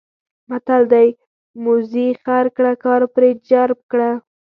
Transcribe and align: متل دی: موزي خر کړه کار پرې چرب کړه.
متل 0.49 0.83
دی: 0.93 1.07
موزي 1.63 2.07
خر 2.23 2.45
کړه 2.57 2.73
کار 2.83 3.01
پرې 3.13 3.29
چرب 3.47 3.79
کړه. 3.91 4.11